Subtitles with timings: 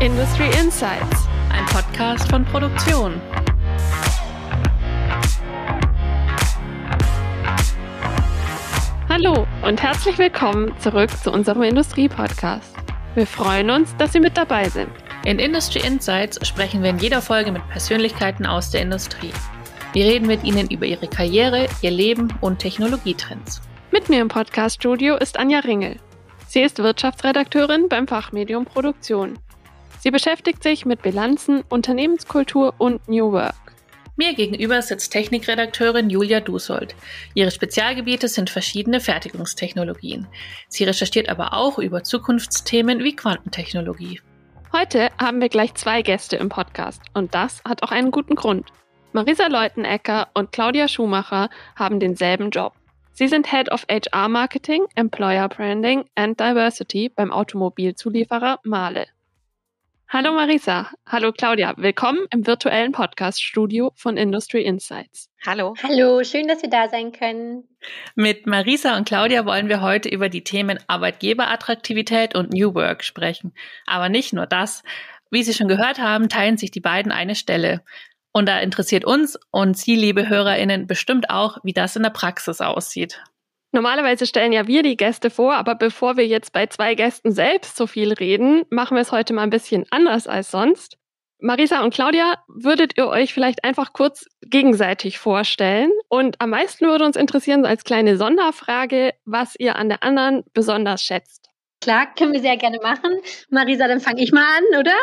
[0.00, 3.20] Industry Insights, ein Podcast von Produktion.
[9.10, 12.74] Hallo und herzlich willkommen zurück zu unserem Industrie-Podcast.
[13.14, 14.88] Wir freuen uns, dass Sie mit dabei sind.
[15.26, 19.32] In Industry Insights sprechen wir in jeder Folge mit Persönlichkeiten aus der Industrie.
[19.92, 23.60] Wir reden mit ihnen über ihre Karriere, ihr Leben und Technologietrends.
[23.90, 25.96] Mit mir im Podcast-Studio ist Anja Ringel.
[26.48, 29.38] Sie ist Wirtschaftsredakteurin beim Fachmedium Produktion.
[30.00, 33.54] Sie beschäftigt sich mit Bilanzen, Unternehmenskultur und New Work.
[34.16, 36.94] Mir gegenüber sitzt Technikredakteurin Julia Dusold.
[37.34, 40.26] Ihre Spezialgebiete sind verschiedene Fertigungstechnologien.
[40.68, 44.20] Sie recherchiert aber auch über Zukunftsthemen wie Quantentechnologie.
[44.72, 48.68] Heute haben wir gleich zwei Gäste im Podcast und das hat auch einen guten Grund.
[49.12, 52.72] Marisa Leutenecker und Claudia Schumacher haben denselben Job.
[53.12, 59.06] Sie sind Head of HR Marketing, Employer Branding and Diversity beim Automobilzulieferer Mahle.
[60.12, 65.30] Hallo Marisa, hallo Claudia, willkommen im virtuellen Podcast-Studio von Industry Insights.
[65.46, 65.74] Hallo.
[65.84, 67.68] Hallo, schön, dass wir da sein können.
[68.16, 73.54] Mit Marisa und Claudia wollen wir heute über die Themen Arbeitgeberattraktivität und New Work sprechen.
[73.86, 74.82] Aber nicht nur das.
[75.30, 77.84] Wie Sie schon gehört haben, teilen sich die beiden eine Stelle.
[78.32, 82.60] Und da interessiert uns und Sie, liebe HörerInnen, bestimmt auch, wie das in der Praxis
[82.60, 83.22] aussieht.
[83.72, 87.76] Normalerweise stellen ja wir die Gäste vor, aber bevor wir jetzt bei zwei Gästen selbst
[87.76, 90.96] so viel reden, machen wir es heute mal ein bisschen anders als sonst.
[91.42, 95.90] Marisa und Claudia, würdet ihr euch vielleicht einfach kurz gegenseitig vorstellen?
[96.08, 101.02] Und am meisten würde uns interessieren, als kleine Sonderfrage, was ihr an der anderen besonders
[101.02, 101.48] schätzt.
[101.80, 103.20] Klar, können wir sehr gerne machen.
[103.48, 104.96] Marisa, dann fange ich mal an, oder?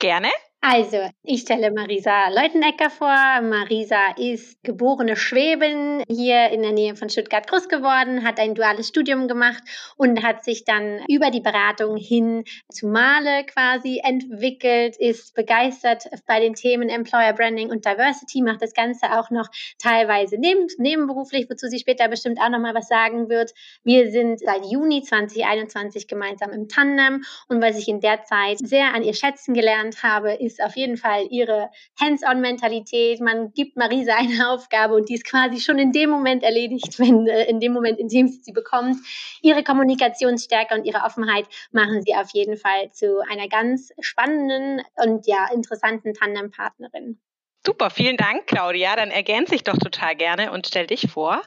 [0.00, 0.28] Gerne.
[0.60, 3.40] Also, ich stelle Marisa Leutenecker vor.
[3.42, 8.88] Marisa ist geborene Schwäbin, hier in der Nähe von Stuttgart groß geworden, hat ein duales
[8.88, 9.62] Studium gemacht
[9.96, 16.40] und hat sich dann über die Beratung hin zu Male quasi entwickelt, ist begeistert bei
[16.40, 21.68] den Themen Employer Branding und Diversity, macht das Ganze auch noch teilweise neben, nebenberuflich, wozu
[21.68, 23.52] sie später bestimmt auch nochmal was sagen wird.
[23.84, 28.94] Wir sind seit Juni 2021 gemeinsam im Tandem und was ich in der Zeit sehr
[28.94, 31.70] an ihr schätzen gelernt habe, ist auf jeden Fall ihre
[32.00, 33.20] Hands-on-Mentalität.
[33.20, 37.26] Man gibt Marisa eine Aufgabe und die ist quasi schon in dem Moment erledigt, wenn
[37.26, 38.96] äh, in dem Moment, in dem sie sie bekommt.
[39.42, 45.26] Ihre Kommunikationsstärke und ihre Offenheit machen sie auf jeden Fall zu einer ganz spannenden und
[45.26, 47.20] ja interessanten Tandempartnerin.
[47.66, 48.94] Super, vielen Dank, Claudia.
[48.94, 51.42] Dann ergänze ich doch total gerne und stell dich vor.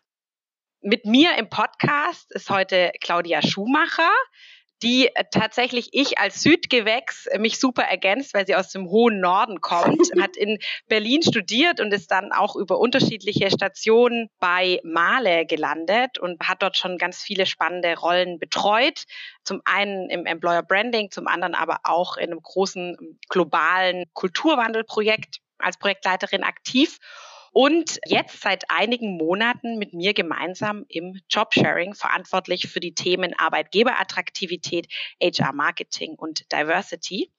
[0.81, 4.11] Mit mir im Podcast ist heute Claudia Schumacher
[4.81, 9.19] die äh, tatsächlich ich als Südgewächs äh, mich super ergänzt, weil sie aus dem hohen
[9.19, 15.45] Norden kommt, hat in Berlin studiert und ist dann auch über unterschiedliche Stationen bei Male
[15.45, 19.03] gelandet und hat dort schon ganz viele spannende Rollen betreut.
[19.43, 25.77] Zum einen im Employer Branding, zum anderen aber auch in einem großen globalen Kulturwandelprojekt als
[25.77, 26.99] Projektleiterin aktiv
[27.51, 34.87] und jetzt seit einigen Monaten mit mir gemeinsam im Jobsharing verantwortlich für die Themen Arbeitgeberattraktivität,
[35.21, 37.31] HR Marketing und Diversity.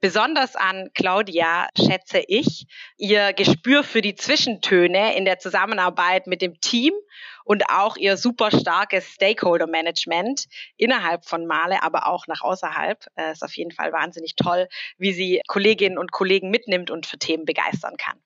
[0.00, 6.60] Besonders an Claudia schätze ich ihr Gespür für die Zwischentöne in der Zusammenarbeit mit dem
[6.60, 6.92] Team
[7.44, 10.46] und auch ihr super starkes Stakeholder Management
[10.76, 13.06] innerhalb von Male, aber auch nach außerhalb.
[13.16, 14.68] Es ist auf jeden Fall wahnsinnig toll,
[14.98, 18.20] wie sie Kolleginnen und Kollegen mitnimmt und für Themen begeistern kann.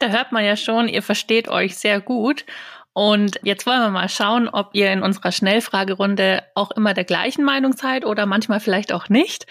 [0.00, 2.46] Da hört man ja schon, ihr versteht euch sehr gut.
[2.94, 7.44] Und jetzt wollen wir mal schauen, ob ihr in unserer Schnellfragerunde auch immer der gleichen
[7.44, 9.46] Meinung seid oder manchmal vielleicht auch nicht.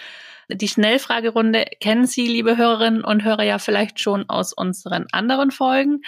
[0.48, 6.02] Die Schnellfragerunde kennen Sie, liebe Hörerinnen und Hörer, ja vielleicht schon aus unseren anderen Folgen.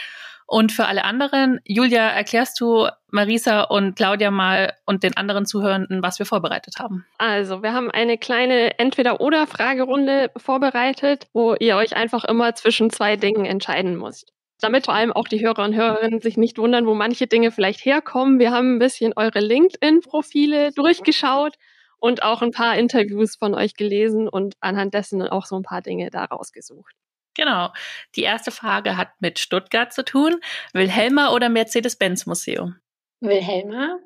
[0.52, 6.02] Und für alle anderen, Julia, erklärst du Marisa und Claudia mal und den anderen Zuhörenden,
[6.02, 7.06] was wir vorbereitet haben?
[7.16, 13.46] Also, wir haben eine kleine Entweder-Oder-Fragerunde vorbereitet, wo ihr euch einfach immer zwischen zwei Dingen
[13.46, 14.30] entscheiden müsst
[14.60, 17.84] damit vor allem auch die Hörer und Hörerinnen sich nicht wundern, wo manche Dinge vielleicht
[17.84, 18.38] herkommen.
[18.38, 21.56] Wir haben ein bisschen eure LinkedIn-Profile durchgeschaut
[21.98, 25.82] und auch ein paar Interviews von euch gelesen und anhand dessen auch so ein paar
[25.82, 26.94] Dinge da rausgesucht.
[27.34, 27.72] Genau.
[28.14, 30.40] Die erste Frage hat mit Stuttgart zu tun.
[30.72, 32.76] Wilhelma oder Mercedes-Benz Museum?
[33.20, 33.98] Wilhelma.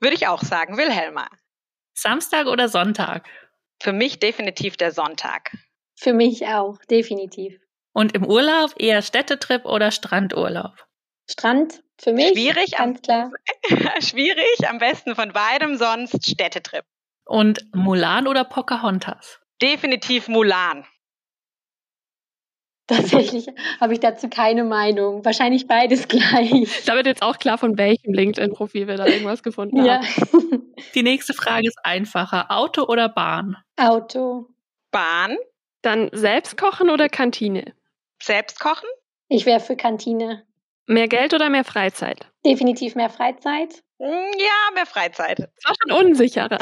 [0.00, 1.28] Würde ich auch sagen, Wilhelma.
[1.94, 3.28] Samstag oder Sonntag?
[3.80, 5.52] Für mich definitiv der Sonntag.
[5.96, 7.60] Für mich auch, definitiv.
[7.92, 10.86] Und im Urlaub eher Städtetrip oder Strandurlaub?
[11.30, 12.32] Strand für mich.
[12.32, 13.30] Schwierig, ganz klar.
[14.00, 16.84] Schwierig, am besten von beidem, sonst Städtetrip.
[17.24, 19.40] Und Mulan oder Pocahontas?
[19.62, 20.86] Definitiv Mulan.
[22.88, 23.46] Tatsächlich
[23.80, 25.24] habe ich dazu keine Meinung.
[25.24, 26.84] Wahrscheinlich beides gleich.
[26.84, 29.86] Da wird jetzt auch klar, von welchem LinkedIn-Profil wir da irgendwas gefunden haben.
[29.86, 30.00] Ja.
[30.94, 32.50] Die nächste Frage ist einfacher.
[32.50, 33.56] Auto oder Bahn?
[33.76, 34.48] Auto.
[34.90, 35.36] Bahn.
[35.80, 37.74] Dann selbst kochen oder Kantine?
[38.22, 38.88] Selbst kochen?
[39.28, 40.44] Ich wäre für Kantine.
[40.86, 42.26] Mehr Geld oder mehr Freizeit?
[42.44, 43.82] Definitiv mehr Freizeit.
[43.98, 45.38] Hm, ja, mehr Freizeit.
[45.38, 46.58] Das war schon unsicherer.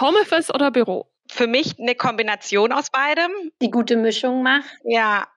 [0.00, 1.09] Homeoffice oder Büro?
[1.30, 3.30] Für mich eine Kombination aus beidem.
[3.62, 4.68] Die gute Mischung macht.
[4.84, 5.28] Ja.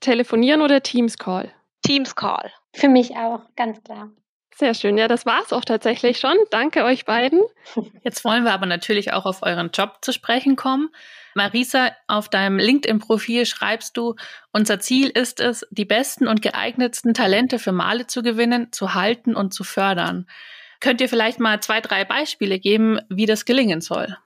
[0.00, 1.52] Telefonieren oder Teams Call?
[1.86, 2.50] Teams Call.
[2.72, 4.10] Für mich auch, ganz klar.
[4.54, 4.96] Sehr schön.
[4.96, 6.36] Ja, das war es auch tatsächlich schon.
[6.50, 7.42] Danke euch beiden.
[8.02, 10.88] Jetzt wollen wir aber natürlich auch auf euren Job zu sprechen kommen.
[11.34, 14.14] Marisa, auf deinem LinkedIn-Profil schreibst du,
[14.52, 19.36] unser Ziel ist es, die besten und geeignetsten Talente für Male zu gewinnen, zu halten
[19.36, 20.26] und zu fördern.
[20.80, 24.16] Könnt ihr vielleicht mal zwei, drei Beispiele geben, wie das gelingen soll?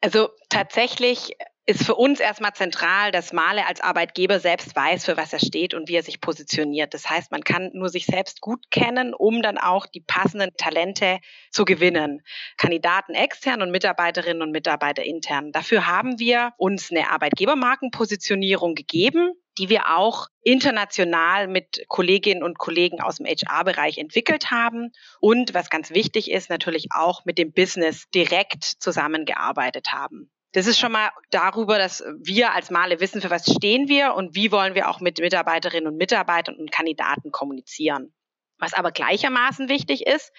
[0.00, 1.36] Also tatsächlich
[1.68, 5.74] ist für uns erstmal zentral, dass Male als Arbeitgeber selbst weiß, für was er steht
[5.74, 6.94] und wie er sich positioniert.
[6.94, 11.18] Das heißt, man kann nur sich selbst gut kennen, um dann auch die passenden Talente
[11.50, 12.22] zu gewinnen.
[12.56, 15.50] Kandidaten extern und Mitarbeiterinnen und Mitarbeiter intern.
[15.50, 23.00] Dafür haben wir uns eine Arbeitgebermarkenpositionierung gegeben, die wir auch international mit Kolleginnen und Kollegen
[23.00, 28.08] aus dem HR-Bereich entwickelt haben und was ganz wichtig ist, natürlich auch mit dem Business
[28.14, 30.30] direkt zusammengearbeitet haben.
[30.52, 34.34] Das ist schon mal darüber, dass wir als Male wissen, für was stehen wir und
[34.34, 38.14] wie wollen wir auch mit Mitarbeiterinnen und Mitarbeitern und Kandidaten kommunizieren.
[38.58, 40.32] Was aber gleichermaßen wichtig ist,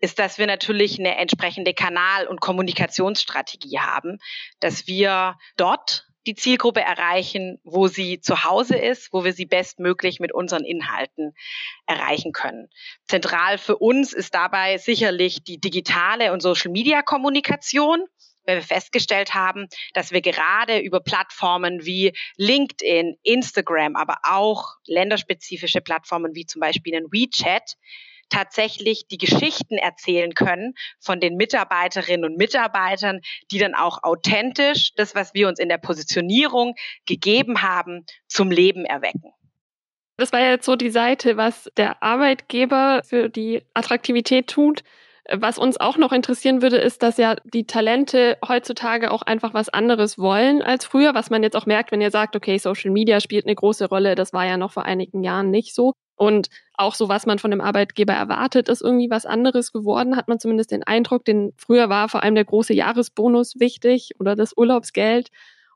[0.00, 4.18] ist, dass wir natürlich eine entsprechende Kanal- und Kommunikationsstrategie haben,
[4.58, 10.20] dass wir dort die Zielgruppe erreichen, wo sie zu Hause ist, wo wir sie bestmöglich
[10.20, 11.34] mit unseren Inhalten
[11.86, 12.68] erreichen können.
[13.06, 18.04] Zentral für uns ist dabei sicherlich die digitale und Social-Media-Kommunikation
[18.46, 25.80] weil wir festgestellt haben, dass wir gerade über Plattformen wie LinkedIn, Instagram, aber auch länderspezifische
[25.80, 27.76] Plattformen wie zum Beispiel in WeChat
[28.30, 35.14] tatsächlich die Geschichten erzählen können von den Mitarbeiterinnen und Mitarbeitern, die dann auch authentisch das,
[35.14, 36.74] was wir uns in der Positionierung
[37.06, 39.32] gegeben haben, zum Leben erwecken.
[40.16, 44.82] Das war jetzt so die Seite, was der Arbeitgeber für die Attraktivität tut.
[45.32, 49.68] Was uns auch noch interessieren würde, ist, dass ja die Talente heutzutage auch einfach was
[49.68, 53.20] anderes wollen als früher, was man jetzt auch merkt, wenn ihr sagt, okay, Social Media
[53.20, 55.94] spielt eine große Rolle, das war ja noch vor einigen Jahren nicht so.
[56.20, 60.28] Und auch so, was man von dem Arbeitgeber erwartet, ist irgendwie was anderes geworden, hat
[60.28, 61.24] man zumindest den Eindruck.
[61.24, 65.30] Denn früher war vor allem der große Jahresbonus wichtig oder das Urlaubsgeld.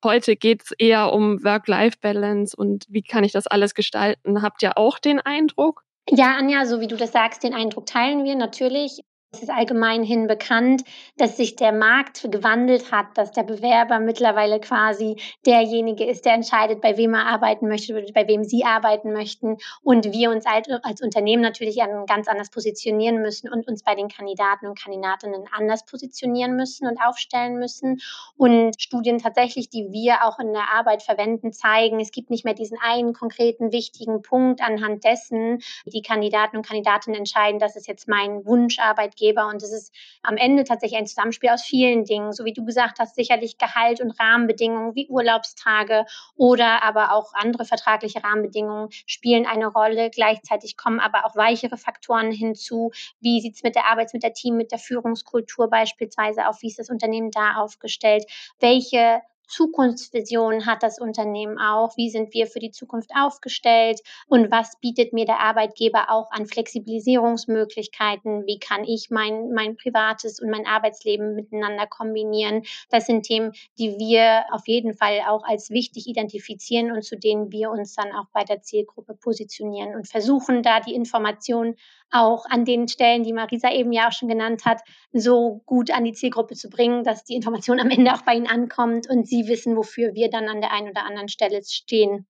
[0.04, 4.42] Heute geht es eher um Work-Life-Balance und wie kann ich das alles gestalten.
[4.42, 5.82] Habt ihr auch den Eindruck?
[6.10, 9.00] Ja, Anja, so wie du das sagst, den Eindruck teilen wir natürlich.
[9.34, 10.84] Es ist allgemein bekannt,
[11.16, 16.80] dass sich der Markt gewandelt hat, dass der Bewerber mittlerweile quasi derjenige ist, der entscheidet,
[16.80, 21.02] bei wem er arbeiten möchte, bei wem sie arbeiten möchten und wir uns als, als
[21.02, 26.54] Unternehmen natürlich ganz anders positionieren müssen und uns bei den Kandidaten und Kandidatinnen anders positionieren
[26.54, 28.00] müssen und aufstellen müssen.
[28.36, 32.54] Und Studien tatsächlich, die wir auch in der Arbeit verwenden, zeigen, es gibt nicht mehr
[32.54, 38.06] diesen einen konkreten wichtigen Punkt, anhand dessen die Kandidaten und Kandidatinnen entscheiden, das ist jetzt
[38.06, 39.48] mein Wunscharbeitgeber Arbeitgeber.
[39.48, 42.32] Und es ist am Ende tatsächlich ein Zusammenspiel aus vielen Dingen.
[42.32, 46.04] So wie du gesagt hast, sicherlich Gehalt und Rahmenbedingungen wie Urlaubstage
[46.36, 50.10] oder aber auch andere vertragliche Rahmenbedingungen spielen eine Rolle.
[50.10, 52.90] Gleichzeitig kommen aber auch weichere Faktoren hinzu.
[53.20, 56.62] Wie sieht es mit der Arbeits-, mit der Team, mit der Führungskultur beispielsweise auf?
[56.62, 58.24] Wie ist das Unternehmen da aufgestellt?
[58.60, 61.96] Welche Zukunftsvision hat das Unternehmen auch?
[61.96, 64.00] Wie sind wir für die Zukunft aufgestellt?
[64.26, 68.46] Und was bietet mir der Arbeitgeber auch an Flexibilisierungsmöglichkeiten?
[68.46, 72.62] Wie kann ich mein, mein privates und mein Arbeitsleben miteinander kombinieren?
[72.90, 77.52] Das sind Themen, die wir auf jeden Fall auch als wichtig identifizieren und zu denen
[77.52, 81.76] wir uns dann auch bei der Zielgruppe positionieren und versuchen, da die Informationen
[82.14, 84.80] auch an den Stellen, die Marisa eben ja auch schon genannt hat,
[85.12, 88.46] so gut an die Zielgruppe zu bringen, dass die Information am Ende auch bei ihnen
[88.46, 92.26] ankommt und sie wissen, wofür wir dann an der einen oder anderen Stelle stehen.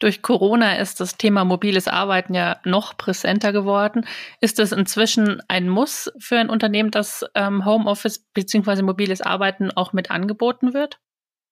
[0.00, 4.06] Durch Corona ist das Thema mobiles Arbeiten ja noch präsenter geworden.
[4.40, 8.82] Ist es inzwischen ein Muss für ein Unternehmen, dass ähm, Homeoffice bzw.
[8.82, 11.00] mobiles Arbeiten auch mit angeboten wird?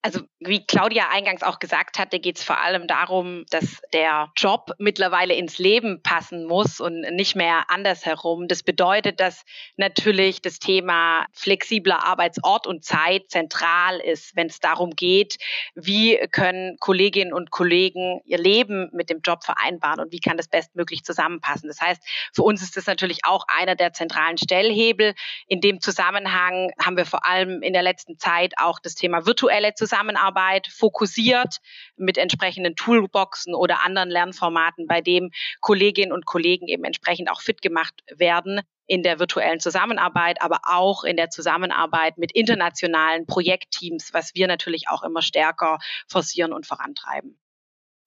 [0.07, 4.71] Also wie Claudia eingangs auch gesagt hatte, geht es vor allem darum, dass der Job
[4.79, 8.47] mittlerweile ins Leben passen muss und nicht mehr andersherum.
[8.47, 9.45] Das bedeutet, dass
[9.77, 15.39] natürlich das Thema flexibler Arbeitsort und Zeit zentral ist, wenn es darum geht,
[15.75, 20.47] wie können Kolleginnen und Kollegen ihr Leben mit dem Job vereinbaren und wie kann das
[20.47, 21.67] bestmöglich zusammenpassen.
[21.67, 22.01] Das heißt,
[22.33, 25.15] für uns ist das natürlich auch einer der zentralen Stellhebel.
[25.49, 29.75] In dem Zusammenhang haben wir vor allem in der letzten Zeit auch das Thema virtuelle
[29.75, 31.57] Zusammenarbeit Zusammenarbeit fokussiert
[31.97, 37.63] mit entsprechenden Toolboxen oder anderen Lernformaten, bei dem Kolleginnen und Kollegen eben entsprechend auch fit
[37.63, 44.35] gemacht werden in der virtuellen Zusammenarbeit, aber auch in der Zusammenarbeit mit internationalen Projektteams, was
[44.35, 47.39] wir natürlich auch immer stärker forcieren und vorantreiben.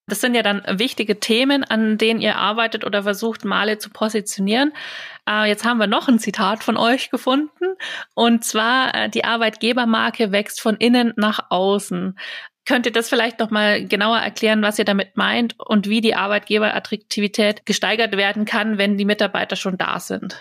[0.09, 4.73] Das sind ja dann wichtige Themen, an denen ihr arbeitet oder versucht, Male zu positionieren.
[5.29, 7.75] Äh, jetzt haben wir noch ein Zitat von euch gefunden.
[8.15, 12.17] Und zwar, äh, die Arbeitgebermarke wächst von innen nach außen.
[12.65, 16.15] Könnt ihr das vielleicht noch mal genauer erklären, was ihr damit meint und wie die
[16.15, 20.39] Arbeitgeberattraktivität gesteigert werden kann, wenn die Mitarbeiter schon da sind?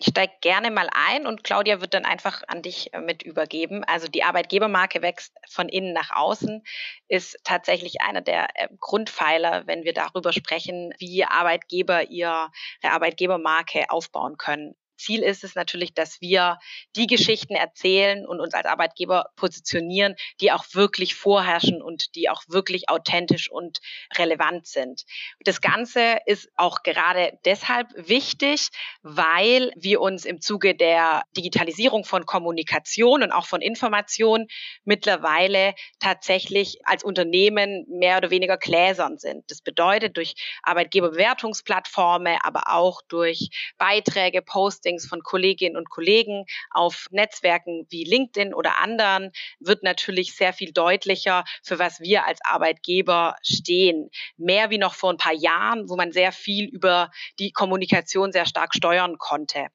[0.00, 3.82] Ich steige gerne mal ein und Claudia wird dann einfach an dich äh, mit übergeben.
[3.84, 6.62] Also die Arbeitgebermarke wächst von innen nach außen,
[7.08, 12.50] ist tatsächlich einer der äh, Grundpfeiler, wenn wir darüber sprechen, wie Arbeitgeber ihre
[12.82, 14.76] Arbeitgebermarke aufbauen können.
[14.98, 16.58] Ziel ist es natürlich, dass wir
[16.96, 22.42] die Geschichten erzählen und uns als Arbeitgeber positionieren, die auch wirklich vorherrschen und die auch
[22.48, 23.78] wirklich authentisch und
[24.16, 25.04] relevant sind.
[25.40, 28.68] Das Ganze ist auch gerade deshalb wichtig,
[29.02, 34.48] weil wir uns im Zuge der Digitalisierung von Kommunikation und auch von Information
[34.84, 39.50] mittlerweile tatsächlich als Unternehmen mehr oder weniger gläsern sind.
[39.50, 47.08] Das bedeutet durch Arbeitgeberbewertungsplattformen, aber auch durch Beiträge, Postings, Postings von Kolleginnen und Kollegen auf
[47.10, 53.36] Netzwerken wie LinkedIn oder anderen wird natürlich sehr viel deutlicher, für was wir als Arbeitgeber
[53.42, 54.10] stehen.
[54.36, 58.46] Mehr wie noch vor ein paar Jahren, wo man sehr viel über die Kommunikation sehr
[58.46, 59.66] stark steuern konnte.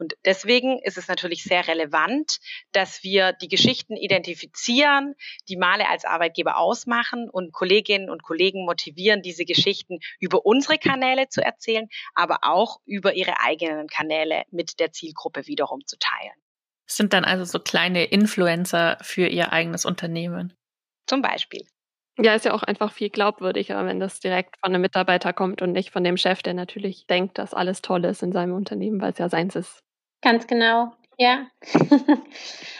[0.00, 2.38] Und deswegen ist es natürlich sehr relevant,
[2.72, 5.14] dass wir die Geschichten identifizieren,
[5.46, 11.28] die Male als Arbeitgeber ausmachen und Kolleginnen und Kollegen motivieren, diese Geschichten über unsere Kanäle
[11.28, 16.32] zu erzählen, aber auch über ihre eigenen Kanäle mit der Zielgruppe wiederum zu teilen.
[16.86, 20.54] sind dann also so kleine Influencer für ihr eigenes Unternehmen.
[21.06, 21.66] Zum Beispiel.
[22.18, 25.72] Ja, ist ja auch einfach viel glaubwürdiger, wenn das direkt von einem Mitarbeiter kommt und
[25.72, 29.12] nicht von dem Chef, der natürlich denkt, dass alles toll ist in seinem Unternehmen, weil
[29.12, 29.82] es ja seins ist.
[30.22, 31.46] Ganz genau, ja.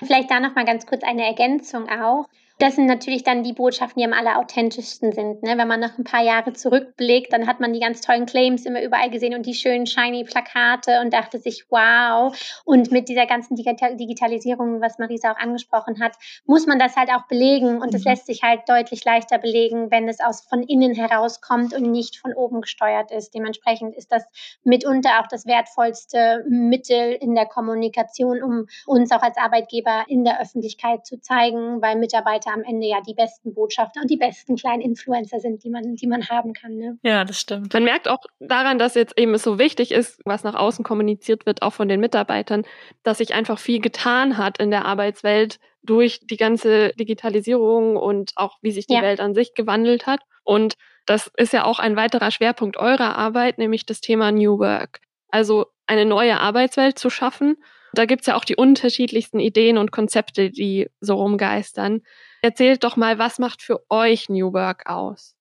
[0.02, 2.26] Vielleicht da noch mal ganz kurz eine Ergänzung auch.
[2.60, 5.42] Das sind natürlich dann die Botschaften, die am allerauthentischsten sind.
[5.42, 5.56] Ne?
[5.56, 8.82] Wenn man noch ein paar Jahre zurückblickt, dann hat man die ganz tollen Claims immer
[8.82, 12.36] überall gesehen und die schönen shiny Plakate und dachte sich, wow.
[12.66, 17.08] Und mit dieser ganzen Digital Digitalisierung, was Marisa auch angesprochen hat, muss man das halt
[17.08, 17.80] auch belegen.
[17.80, 18.10] Und es mhm.
[18.10, 22.34] lässt sich halt deutlich leichter belegen, wenn es aus von innen herauskommt und nicht von
[22.34, 23.34] oben gesteuert ist.
[23.34, 24.26] Dementsprechend ist das
[24.64, 30.42] mitunter auch das wertvollste Mittel in der Kommunikation, um uns auch als Arbeitgeber in der
[30.42, 34.82] Öffentlichkeit zu zeigen, weil Mitarbeiter am Ende ja die besten Botschafter und die besten kleinen
[34.82, 36.76] Influencer sind, die man, die man haben kann.
[36.76, 36.98] Ne?
[37.02, 37.72] Ja, das stimmt.
[37.72, 41.46] Man merkt auch daran, dass jetzt eben es so wichtig ist, was nach außen kommuniziert
[41.46, 42.64] wird, auch von den Mitarbeitern,
[43.02, 48.58] dass sich einfach viel getan hat in der Arbeitswelt durch die ganze Digitalisierung und auch
[48.62, 49.02] wie sich die ja.
[49.02, 50.20] Welt an sich gewandelt hat.
[50.44, 50.74] Und
[51.06, 55.00] das ist ja auch ein weiterer Schwerpunkt eurer Arbeit, nämlich das Thema New Work.
[55.28, 57.56] Also eine neue Arbeitswelt zu schaffen.
[57.92, 62.02] Da gibt's ja auch die unterschiedlichsten Ideen und Konzepte, die so rumgeistern.
[62.42, 65.34] Erzählt doch mal, was macht für euch New Work aus?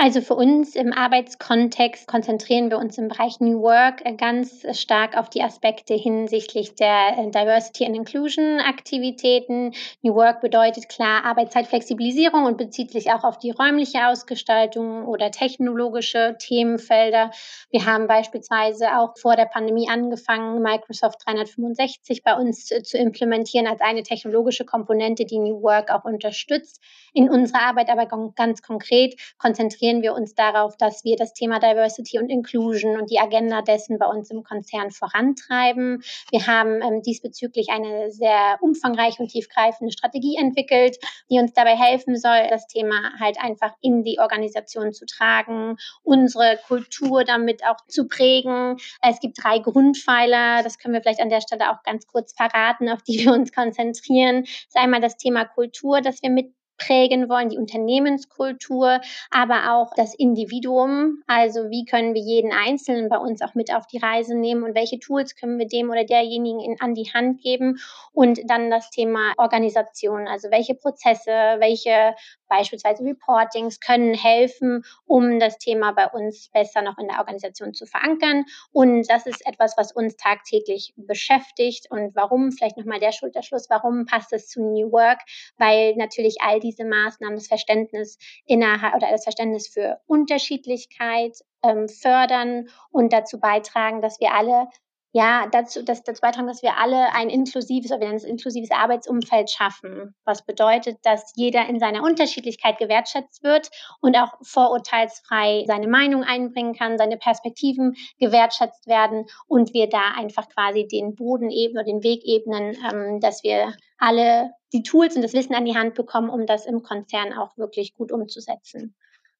[0.00, 5.16] Also für uns im Arbeitskontext konzentrieren wir uns im Bereich New Work äh, ganz stark
[5.18, 9.72] auf die Aspekte hinsichtlich der äh, Diversity and Inclusion Aktivitäten.
[10.02, 16.36] New Work bedeutet klar Arbeitszeitflexibilisierung und bezieht sich auch auf die räumliche Ausgestaltung oder technologische
[16.38, 17.32] Themenfelder.
[17.72, 23.66] Wir haben beispielsweise auch vor der Pandemie angefangen, Microsoft 365 bei uns äh, zu implementieren
[23.66, 26.80] als eine technologische Komponente, die New Work auch unterstützt.
[27.12, 31.60] In unserer Arbeit aber ganz konkret konzentrieren konzentrieren wir uns darauf, dass wir das Thema
[31.60, 36.02] Diversity und Inclusion und die Agenda dessen bei uns im Konzern vorantreiben.
[36.30, 40.98] Wir haben ähm, diesbezüglich eine sehr umfangreiche und tiefgreifende Strategie entwickelt,
[41.30, 46.58] die uns dabei helfen soll, das Thema halt einfach in die Organisation zu tragen, unsere
[46.66, 48.76] Kultur damit auch zu prägen.
[49.02, 52.90] Es gibt drei Grundpfeiler, das können wir vielleicht an der Stelle auch ganz kurz verraten,
[52.90, 54.42] auf die wir uns konzentrieren.
[54.42, 59.92] Das ist einmal das Thema Kultur, das wir mit prägen wollen, die Unternehmenskultur, aber auch
[59.94, 61.22] das Individuum.
[61.26, 64.74] Also wie können wir jeden Einzelnen bei uns auch mit auf die Reise nehmen und
[64.74, 67.78] welche Tools können wir dem oder derjenigen in, an die Hand geben
[68.12, 70.26] und dann das Thema Organisation.
[70.26, 72.14] Also welche Prozesse, welche
[72.48, 77.86] beispielsweise Reportings können helfen, um das Thema bei uns besser noch in der Organisation zu
[77.86, 78.44] verankern.
[78.72, 81.90] Und das ist etwas, was uns tagtäglich beschäftigt.
[81.90, 85.20] Und warum, vielleicht nochmal der Schulterschluss, warum passt es zu New Work?
[85.56, 92.68] Weil natürlich all diese Maßnahmen das Verständnis innerhalb oder das Verständnis für Unterschiedlichkeit ähm, fördern
[92.90, 94.68] und dazu beitragen, dass wir alle
[95.12, 98.70] ja, dazu, dass, dazu beitragen, dass wir alle ein inklusives, oder wir nennen es inklusives
[98.70, 100.14] Arbeitsumfeld schaffen.
[100.24, 106.74] Was bedeutet, dass jeder in seiner Unterschiedlichkeit gewertschätzt wird und auch vorurteilsfrei seine Meinung einbringen
[106.74, 112.02] kann, seine Perspektiven gewertschätzt werden und wir da einfach quasi den Boden ebnen oder den
[112.02, 116.28] Weg ebnen, ähm, dass wir alle die Tools und das Wissen an die Hand bekommen,
[116.28, 118.94] um das im Konzern auch wirklich gut umzusetzen.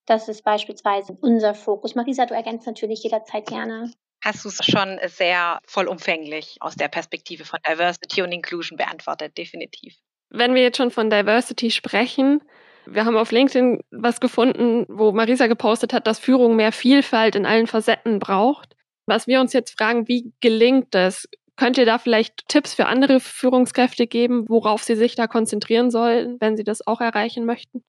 [0.06, 1.94] Das ist beispielsweise unser Fokus.
[1.94, 7.44] Marisa, du ergänzt natürlich jederzeit gerne hast du es schon sehr vollumfänglich aus der Perspektive
[7.44, 9.94] von Diversity und Inclusion beantwortet, definitiv.
[10.30, 12.42] Wenn wir jetzt schon von Diversity sprechen,
[12.86, 17.46] wir haben auf LinkedIn was gefunden, wo Marisa gepostet hat, dass Führung mehr Vielfalt in
[17.46, 18.74] allen Facetten braucht.
[19.06, 21.28] Was wir uns jetzt fragen, wie gelingt das?
[21.56, 26.36] Könnt ihr da vielleicht Tipps für andere Führungskräfte geben, worauf sie sich da konzentrieren sollen,
[26.40, 27.82] wenn sie das auch erreichen möchten?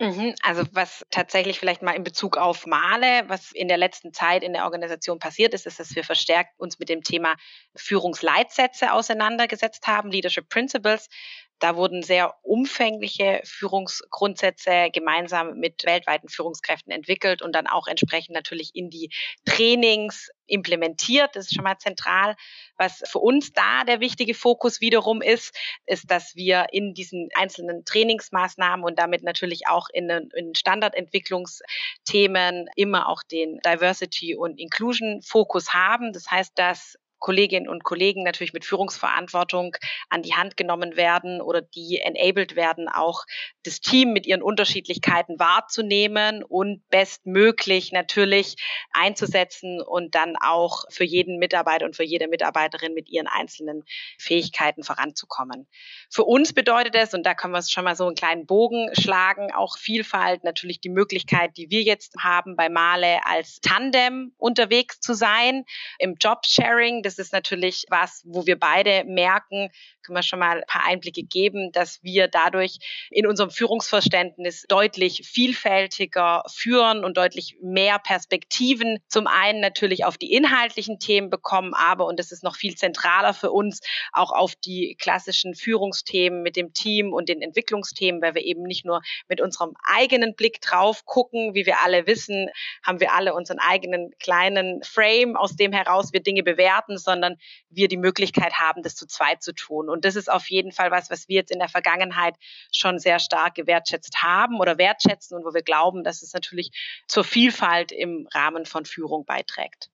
[0.00, 4.42] Mhm, also was tatsächlich vielleicht mal in Bezug auf Male, was in der letzten Zeit
[4.42, 7.34] in der Organisation passiert ist, ist, dass wir verstärkt uns mit dem Thema
[7.74, 11.08] Führungsleitsätze auseinandergesetzt haben, Leadership Principles.
[11.58, 18.72] Da wurden sehr umfängliche Führungsgrundsätze gemeinsam mit weltweiten Führungskräften entwickelt und dann auch entsprechend natürlich
[18.74, 19.10] in die
[19.44, 21.34] Trainings implementiert.
[21.34, 22.36] Das ist schon mal zentral.
[22.76, 27.84] Was für uns da der wichtige Fokus wiederum ist, ist, dass wir in diesen einzelnen
[27.84, 35.72] Trainingsmaßnahmen und damit natürlich auch in in Standardentwicklungsthemen immer auch den Diversity und Inclusion Fokus
[35.72, 36.12] haben.
[36.12, 39.76] Das heißt, dass Kolleginnen und Kollegen natürlich mit Führungsverantwortung
[40.10, 43.24] an die Hand genommen werden oder die enabled werden, auch
[43.64, 48.56] das Team mit ihren Unterschiedlichkeiten wahrzunehmen und bestmöglich natürlich
[48.92, 53.84] einzusetzen und dann auch für jeden Mitarbeiter und für jede Mitarbeiterin mit ihren einzelnen
[54.18, 55.66] Fähigkeiten voranzukommen.
[56.10, 59.52] Für uns bedeutet es, und da können wir schon mal so einen kleinen Bogen schlagen,
[59.52, 65.14] auch Vielfalt, natürlich die Möglichkeit, die wir jetzt haben bei Male als Tandem unterwegs zu
[65.14, 65.64] sein,
[65.98, 69.70] im Jobsharing das ist natürlich was, wo wir beide merken,
[70.02, 72.78] können wir schon mal ein paar Einblicke geben, dass wir dadurch
[73.10, 80.32] in unserem Führungsverständnis deutlich vielfältiger führen und deutlich mehr Perspektiven zum einen natürlich auf die
[80.32, 83.80] inhaltlichen Themen bekommen, aber, und das ist noch viel zentraler für uns,
[84.12, 88.84] auch auf die klassischen Führungsthemen mit dem Team und den Entwicklungsthemen, weil wir eben nicht
[88.84, 92.48] nur mit unserem eigenen Blick drauf gucken, wie wir alle wissen,
[92.82, 97.36] haben wir alle unseren eigenen kleinen Frame, aus dem heraus wir Dinge bewerten, sondern
[97.68, 99.88] wir die Möglichkeit haben, das zu zweit zu tun.
[99.88, 102.34] Und das ist auf jeden Fall was, was wir jetzt in der Vergangenheit
[102.72, 106.70] schon sehr stark gewertschätzt haben oder wertschätzen und wo wir glauben, dass es natürlich
[107.08, 109.90] zur Vielfalt im Rahmen von Führung beiträgt.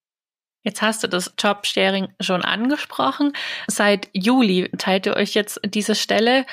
[0.65, 3.33] Jetzt hast du das Jobsharing schon angesprochen.
[3.67, 6.47] Seit Juli teilt ihr euch jetzt diese Stelle.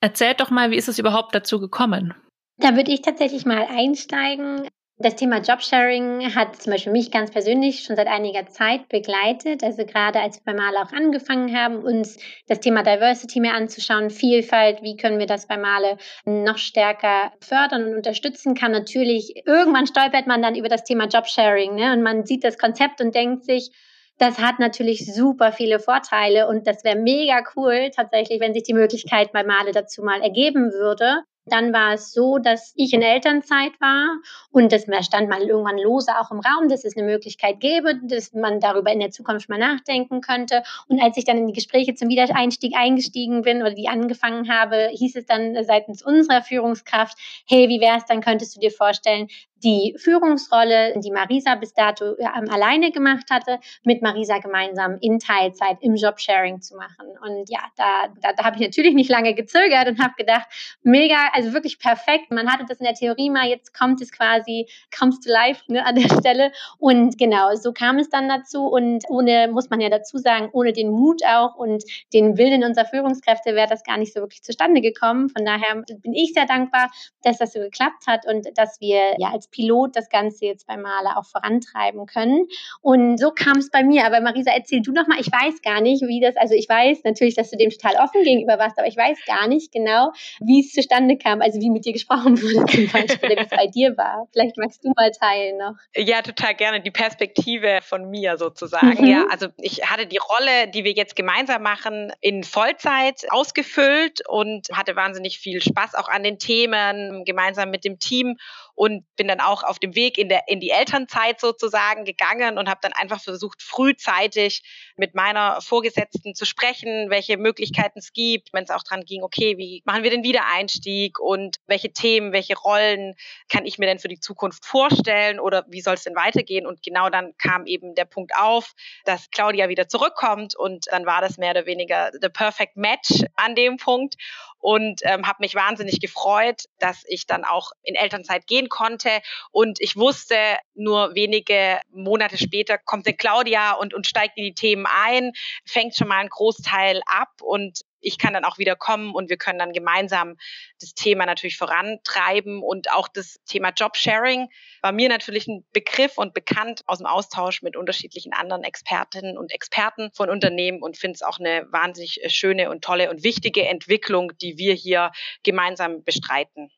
[0.00, 2.14] Erzählt doch mal, wie ist es überhaupt dazu gekommen?
[2.56, 4.68] Da würde ich tatsächlich mal einsteigen.
[4.96, 9.64] Das Thema Jobsharing hat zum Beispiel mich ganz persönlich schon seit einiger Zeit begleitet.
[9.64, 14.10] Also gerade als wir bei Male auch angefangen haben, uns das Thema Diversity mehr anzuschauen,
[14.10, 18.70] Vielfalt, wie können wir das bei Male noch stärker fördern und unterstützen kann.
[18.70, 21.92] Natürlich, irgendwann stolpert man dann über das Thema Jobsharing ne?
[21.92, 23.72] und man sieht das Konzept und denkt sich,
[24.18, 28.74] das hat natürlich super viele Vorteile und das wäre mega cool tatsächlich, wenn sich die
[28.74, 31.24] Möglichkeit bei Male dazu mal ergeben würde.
[31.46, 34.16] Dann war es so, dass ich in Elternzeit war
[34.50, 38.32] und das stand mal irgendwann lose auch im Raum, dass es eine Möglichkeit gäbe, dass
[38.32, 40.62] man darüber in der Zukunft mal nachdenken könnte.
[40.88, 44.88] Und als ich dann in die Gespräche zum Wiedereinstieg eingestiegen bin oder die angefangen habe,
[44.92, 49.28] hieß es dann seitens unserer Führungskraft, hey, wie wär's, dann könntest du dir vorstellen,
[49.62, 55.78] die Führungsrolle, die Marisa bis dato ähm, alleine gemacht hatte, mit Marisa gemeinsam in Teilzeit
[55.80, 57.06] im Jobsharing zu machen.
[57.22, 60.46] Und ja, da, da, da habe ich natürlich nicht lange gezögert und habe gedacht,
[60.82, 62.30] mega, also wirklich perfekt.
[62.30, 65.84] Man hatte das in der Theorie mal, jetzt kommt es quasi, comes to life ne,
[65.84, 66.52] an der Stelle.
[66.78, 68.66] Und genau, so kam es dann dazu.
[68.66, 72.86] Und ohne, muss man ja dazu sagen, ohne den Mut auch und den Willen unserer
[72.86, 75.30] Führungskräfte wäre das gar nicht so wirklich zustande gekommen.
[75.30, 76.90] Von daher bin ich sehr dankbar,
[77.22, 80.76] dass das so geklappt hat und dass wir ja als Pilot das Ganze jetzt bei
[80.76, 82.46] Maler auch vorantreiben können.
[82.80, 84.04] Und so kam es bei mir.
[84.04, 85.20] Aber Marisa, erzähl du noch mal.
[85.20, 88.22] Ich weiß gar nicht, wie das, also ich weiß natürlich, dass du dem total offen
[88.24, 91.84] gegenüber warst, aber ich weiß gar nicht genau, wie es zustande kam, also wie mit
[91.84, 94.26] dir gesprochen wurde zum Beispiel, wie es bei dir war.
[94.32, 95.74] Vielleicht magst du mal teilen noch.
[95.94, 96.80] Ja, total gerne.
[96.80, 99.02] Die Perspektive von mir sozusagen.
[99.02, 99.06] Mhm.
[99.06, 104.68] Ja, also ich hatte die Rolle, die wir jetzt gemeinsam machen, in Vollzeit ausgefüllt und
[104.72, 108.36] hatte wahnsinnig viel Spaß auch an den Themen gemeinsam mit dem Team
[108.74, 112.68] und bin dann auch auf dem Weg in, der, in die Elternzeit sozusagen gegangen und
[112.68, 114.62] habe dann einfach versucht, frühzeitig
[114.96, 119.56] mit meiner Vorgesetzten zu sprechen, welche Möglichkeiten es gibt, wenn es auch dran ging, okay,
[119.58, 123.14] wie machen wir den Wiedereinstieg und welche Themen, welche Rollen
[123.48, 126.66] kann ich mir denn für die Zukunft vorstellen oder wie soll es denn weitergehen?
[126.66, 128.72] Und genau dann kam eben der Punkt auf,
[129.04, 133.54] dass Claudia wieder zurückkommt und dann war das mehr oder weniger the perfect match an
[133.54, 134.16] dem Punkt
[134.64, 139.10] und ähm, habe mich wahnsinnig gefreut, dass ich dann auch in Elternzeit gehen konnte.
[139.50, 140.36] Und ich wusste,
[140.74, 145.32] nur wenige Monate später kommt eine Claudia und, und steigt in die Themen ein,
[145.66, 149.36] fängt schon mal einen Großteil ab und ich kann dann auch wieder kommen und wir
[149.36, 150.36] können dann gemeinsam
[150.80, 154.48] das Thema natürlich vorantreiben und auch das Thema Jobsharing
[154.82, 159.52] war mir natürlich ein Begriff und bekannt aus dem Austausch mit unterschiedlichen anderen Expertinnen und
[159.52, 163.66] Experten von Unternehmen und finde es auch eine wahnsinnig äh, schöne und tolle und wichtige
[163.66, 165.10] Entwicklung, die wir hier
[165.42, 166.70] gemeinsam bestreiten.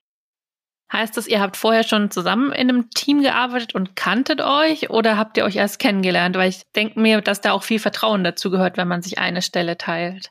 [0.92, 5.16] Heißt das, ihr habt vorher schon zusammen in einem Team gearbeitet und kanntet euch oder
[5.16, 6.36] habt ihr euch erst kennengelernt?
[6.36, 9.42] Weil ich denke mir, dass da auch viel Vertrauen dazu gehört, wenn man sich eine
[9.42, 10.30] Stelle teilt.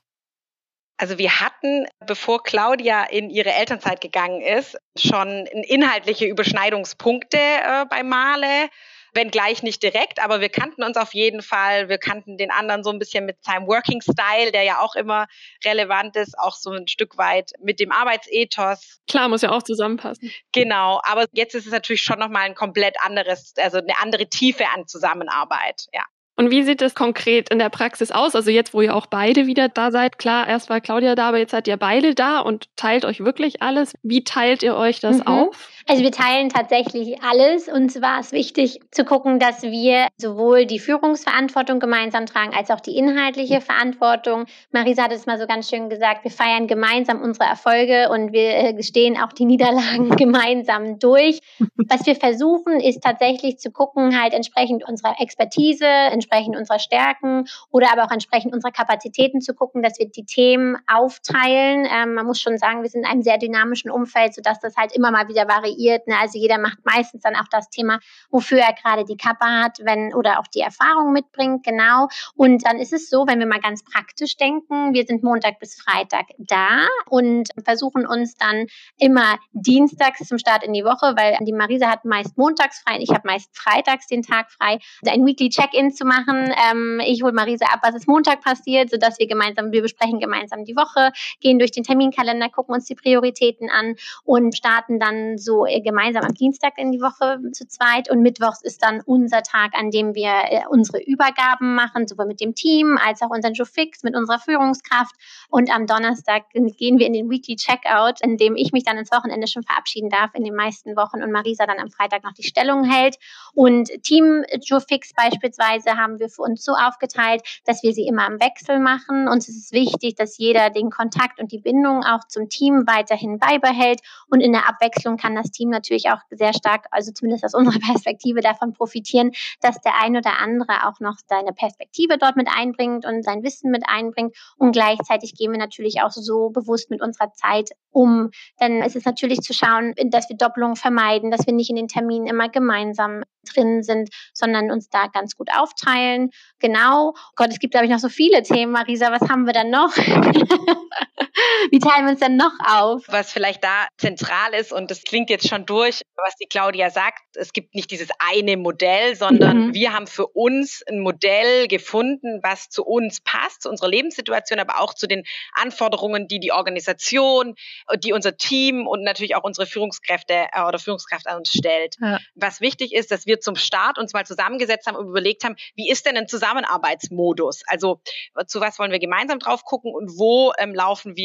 [0.97, 8.01] Also wir hatten, bevor Claudia in ihre Elternzeit gegangen ist, schon inhaltliche Überschneidungspunkte äh, bei
[8.01, 8.69] Male,
[9.15, 11.89] wenn gleich nicht direkt, aber wir kannten uns auf jeden Fall.
[11.89, 15.27] Wir kannten den anderen so ein bisschen mit seinem Working Style, der ja auch immer
[15.63, 18.99] relevant ist, auch so ein Stück weit mit dem Arbeitsethos.
[19.09, 20.31] Klar, muss ja auch zusammenpassen.
[20.51, 24.65] Genau, aber jetzt ist es natürlich schon nochmal ein komplett anderes, also eine andere Tiefe
[24.73, 26.03] an Zusammenarbeit, ja.
[26.37, 28.35] Und wie sieht es konkret in der Praxis aus?
[28.35, 31.39] Also jetzt, wo ihr auch beide wieder da seid, klar, erst war Claudia da, aber
[31.39, 33.93] jetzt seid ihr beide da und teilt euch wirklich alles.
[34.03, 35.27] Wie teilt ihr euch das mhm.
[35.27, 35.69] auf?
[35.87, 37.67] Also wir teilen tatsächlich alles.
[37.67, 42.79] Uns war es wichtig zu gucken, dass wir sowohl die Führungsverantwortung gemeinsam tragen, als auch
[42.79, 44.45] die inhaltliche Verantwortung.
[44.71, 48.49] Marisa hat es mal so ganz schön gesagt, wir feiern gemeinsam unsere Erfolge und wir
[48.55, 51.39] äh, stehen auch die Niederlagen gemeinsam durch.
[51.75, 55.85] Was wir versuchen, ist tatsächlich zu gucken, halt entsprechend unserer Expertise,
[56.25, 60.77] entsprechend unserer Stärken oder aber auch entsprechend unserer Kapazitäten zu gucken, dass wir die Themen
[60.87, 61.87] aufteilen.
[61.91, 64.95] Ähm, man muss schon sagen, wir sind in einem sehr dynamischen Umfeld, sodass das halt
[64.95, 66.07] immer mal wieder variiert.
[66.07, 66.15] Ne?
[66.19, 70.13] Also jeder macht meistens dann auch das Thema, wofür er gerade die Kappe hat, wenn
[70.13, 72.07] oder auch die Erfahrung mitbringt, genau.
[72.35, 75.75] Und dann ist es so, wenn wir mal ganz praktisch denken, wir sind Montag bis
[75.75, 81.53] Freitag da und versuchen uns dann immer dienstags zum Start in die Woche, weil die
[81.53, 85.91] Marisa hat meist montags frei, ich habe meist freitags den Tag frei, ein Weekly Check-in
[85.91, 86.53] zu machen machen.
[86.71, 90.65] Ähm, ich hole Marise ab, was ist Montag passiert, sodass wir gemeinsam, wir besprechen gemeinsam
[90.65, 95.65] die Woche, gehen durch den Terminkalender, gucken uns die Prioritäten an und starten dann so
[95.65, 98.09] äh, gemeinsam am Dienstag in die Woche zu zweit.
[98.09, 102.41] Und Mittwochs ist dann unser Tag, an dem wir äh, unsere Übergaben machen, sowohl mit
[102.41, 105.15] dem Team als auch unseren Joe Fix, mit unserer Führungskraft.
[105.49, 109.11] Und am Donnerstag gehen wir in den Weekly Checkout, in dem ich mich dann ins
[109.11, 112.43] Wochenende schon verabschieden darf, in den meisten Wochen und Marisa dann am Freitag noch die
[112.43, 113.17] Stellung hält.
[113.53, 118.27] Und Team Joe Fix beispielsweise haben wir für uns so aufgeteilt, dass wir sie immer
[118.27, 119.27] im Wechsel machen.
[119.27, 123.39] Uns ist es wichtig, dass jeder den Kontakt und die Bindung auch zum Team weiterhin
[123.39, 124.01] beibehält.
[124.29, 127.79] Und in der Abwechslung kann das Team natürlich auch sehr stark, also zumindest aus unserer
[127.79, 133.05] Perspektive, davon profitieren, dass der ein oder andere auch noch seine Perspektive dort mit einbringt
[133.05, 134.35] und sein Wissen mit einbringt.
[134.57, 138.31] Und gleichzeitig gehen wir natürlich auch so bewusst mit unserer Zeit um.
[138.59, 141.87] Denn es ist natürlich zu schauen, dass wir Doppelungen vermeiden, dass wir nicht in den
[141.87, 146.31] Terminen immer gemeinsam drin sind, sondern uns da ganz gut aufteilen.
[146.59, 147.13] Genau.
[147.35, 148.71] Gott, es gibt, glaube ich, noch so viele Themen.
[148.71, 149.95] Marisa, was haben wir dann noch?
[151.71, 153.03] Wie teilen wir uns denn noch auf?
[153.07, 157.19] Was vielleicht da zentral ist, und das klingt jetzt schon durch, was die Claudia sagt,
[157.35, 159.73] es gibt nicht dieses eine Modell, sondern mhm.
[159.73, 164.79] wir haben für uns ein Modell gefunden, was zu uns passt, zu unserer Lebenssituation, aber
[164.79, 167.55] auch zu den Anforderungen, die die Organisation,
[167.99, 171.95] die unser Team und natürlich auch unsere Führungskräfte äh, oder Führungskraft an uns stellt.
[171.99, 172.19] Ja.
[172.35, 175.89] Was wichtig ist, dass wir zum Start uns mal zusammengesetzt haben und überlegt haben, wie
[175.89, 177.63] ist denn ein Zusammenarbeitsmodus?
[177.67, 178.01] Also
[178.47, 181.24] zu was wollen wir gemeinsam drauf gucken und wo ähm, laufen wir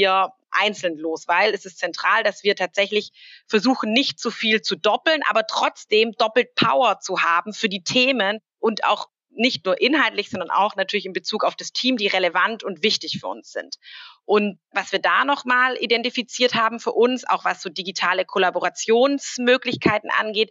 [0.50, 3.12] einzeln los, weil es ist zentral, dass wir tatsächlich
[3.46, 8.40] versuchen, nicht zu viel zu doppeln, aber trotzdem doppelt Power zu haben für die Themen
[8.58, 12.64] und auch nicht nur inhaltlich, sondern auch natürlich in Bezug auf das Team, die relevant
[12.64, 13.76] und wichtig für uns sind.
[14.24, 20.50] Und was wir da nochmal identifiziert haben für uns, auch was so digitale Kollaborationsmöglichkeiten angeht,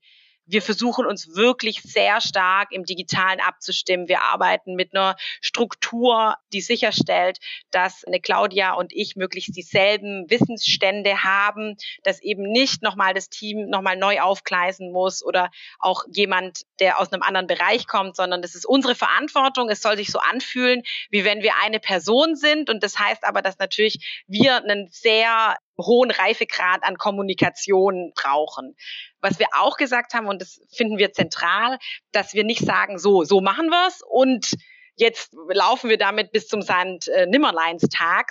[0.49, 4.07] wir versuchen uns wirklich sehr stark im Digitalen abzustimmen.
[4.07, 7.37] Wir arbeiten mit einer Struktur, die sicherstellt,
[7.71, 13.69] dass eine Claudia und ich möglichst dieselben Wissensstände haben, dass eben nicht nochmal das Team
[13.69, 18.55] nochmal neu aufgleisen muss oder auch jemand, der aus einem anderen Bereich kommt, sondern das
[18.55, 19.69] ist unsere Verantwortung.
[19.69, 20.81] Es soll sich so anfühlen,
[21.11, 22.69] wie wenn wir eine Person sind.
[22.69, 28.75] Und das heißt aber, dass natürlich wir einen sehr hohen Reifegrad an Kommunikation brauchen.
[29.21, 31.77] Was wir auch gesagt haben, und das finden wir zentral,
[32.11, 34.53] dass wir nicht sagen, so, so machen wir's und
[34.99, 37.25] jetzt laufen wir damit bis zum Sand äh,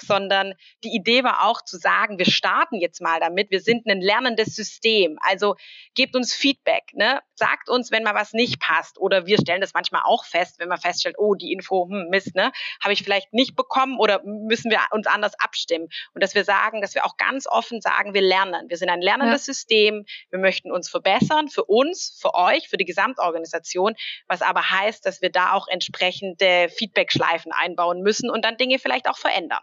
[0.02, 4.00] sondern die Idee war auch zu sagen, wir starten jetzt mal damit, wir sind ein
[4.00, 5.18] lernendes System.
[5.20, 5.56] Also
[5.94, 7.20] gebt uns Feedback, ne?
[7.38, 10.68] Sagt uns, wenn mal was nicht passt oder wir stellen das manchmal auch fest, wenn
[10.68, 14.70] man feststellt, oh, die Info, hm, Mist, ne, habe ich vielleicht nicht bekommen oder müssen
[14.70, 18.22] wir uns anders abstimmen und dass wir sagen, dass wir auch ganz offen sagen, wir
[18.22, 18.68] lernen.
[18.68, 19.54] Wir sind ein lernendes ja.
[19.54, 23.94] System, wir möchten uns verbessern für uns, für euch, für die Gesamtorganisation,
[24.26, 29.08] was aber heißt, dass wir da auch entsprechende Feedback-Schleifen einbauen müssen und dann Dinge vielleicht
[29.08, 29.62] auch verändern.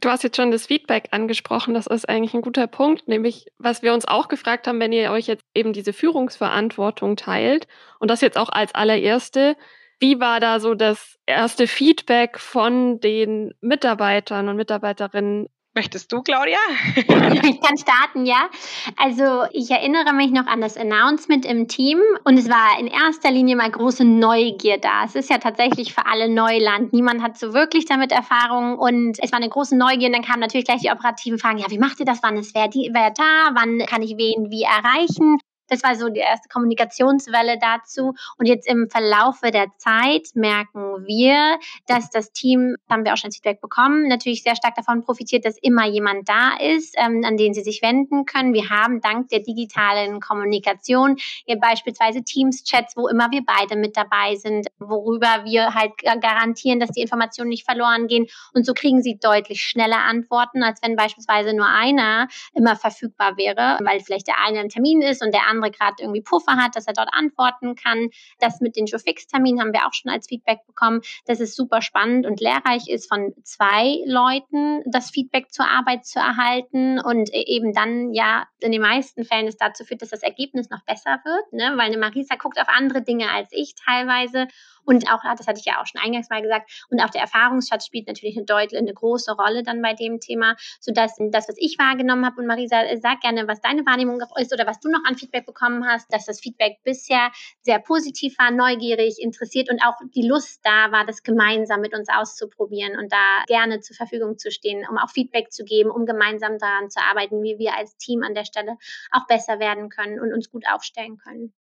[0.00, 1.74] Du hast jetzt schon das Feedback angesprochen.
[1.74, 5.10] Das ist eigentlich ein guter Punkt, nämlich was wir uns auch gefragt haben, wenn ihr
[5.10, 9.56] euch jetzt eben diese Führungsverantwortung teilt und das jetzt auch als allererste.
[9.98, 16.58] Wie war da so das erste Feedback von den Mitarbeitern und Mitarbeiterinnen Möchtest du, Claudia?
[16.96, 18.50] ich kann starten, ja.
[18.96, 23.30] Also ich erinnere mich noch an das Announcement im Team und es war in erster
[23.30, 25.04] Linie mal große Neugier da.
[25.04, 26.92] Es ist ja tatsächlich für alle Neuland.
[26.92, 30.40] Niemand hat so wirklich damit Erfahrung und es war eine große Neugier und dann kamen
[30.40, 31.58] natürlich gleich die operativen Fragen.
[31.58, 32.20] Ja, wie macht ihr das?
[32.20, 33.54] Wann ist wer, die, wer da?
[33.54, 35.38] Wann kann ich wen wie erreichen?
[35.70, 38.14] Das war so die erste Kommunikationswelle dazu.
[38.38, 43.28] Und jetzt im Verlaufe der Zeit merken wir, dass das Team, haben wir auch schon
[43.28, 47.36] als Feedback bekommen, natürlich sehr stark davon profitiert, dass immer jemand da ist, ähm, an
[47.36, 48.52] den sie sich wenden können.
[48.52, 54.34] Wir haben dank der digitalen Kommunikation hier beispielsweise Teams-Chats, wo immer wir beide mit dabei
[54.36, 58.26] sind, worüber wir halt garantieren, dass die Informationen nicht verloren gehen.
[58.54, 63.78] Und so kriegen sie deutlich schneller Antworten, als wenn beispielsweise nur einer immer verfügbar wäre,
[63.84, 66.76] weil vielleicht der eine im Termin ist und der andere andere gerade irgendwie Puffer hat,
[66.76, 68.08] dass er dort antworten kann.
[68.38, 72.26] Das mit den Joe-Fix-Terminen haben wir auch schon als Feedback bekommen, dass es super spannend
[72.26, 78.12] und lehrreich ist, von zwei Leuten das Feedback zur Arbeit zu erhalten und eben dann
[78.12, 81.72] ja in den meisten Fällen es dazu führt, dass das Ergebnis noch besser wird, ne?
[81.76, 84.46] weil eine Marisa guckt auf andere Dinge als ich teilweise
[84.84, 87.86] und auch, das hatte ich ja auch schon eingangs mal gesagt, und auch der Erfahrungsschatz
[87.86, 91.76] spielt natürlich eine deutliche, eine große Rolle dann bei dem Thema, sodass das, was ich
[91.78, 95.16] wahrgenommen habe, und Marisa, sag gerne, was deine Wahrnehmung ist oder was du noch an
[95.16, 97.30] Feedback bekommen hast, dass das Feedback bisher
[97.62, 102.08] sehr positiv war, neugierig, interessiert und auch die Lust da war, das gemeinsam mit uns
[102.08, 106.58] auszuprobieren und da gerne zur Verfügung zu stehen, um auch Feedback zu geben, um gemeinsam
[106.58, 108.76] daran zu arbeiten, wie wir als Team an der Stelle
[109.10, 111.52] auch besser werden können und uns gut aufstellen können.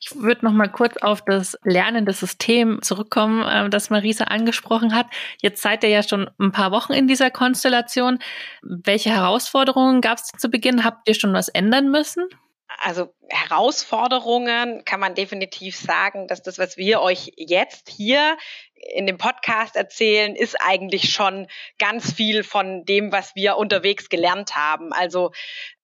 [0.00, 5.06] Ich würde noch mal kurz auf das lernende System zurückkommen, äh, das Marisa angesprochen hat.
[5.40, 8.18] Jetzt seid ihr ja schon ein paar Wochen in dieser Konstellation.
[8.62, 10.84] Welche Herausforderungen gab es zu Beginn?
[10.84, 12.28] Habt ihr schon was ändern müssen?
[12.80, 18.36] Also Herausforderungen kann man definitiv sagen, dass das, was wir euch jetzt hier
[18.74, 24.54] in dem Podcast erzählen, ist eigentlich schon ganz viel von dem, was wir unterwegs gelernt
[24.54, 24.92] haben.
[24.92, 25.32] Also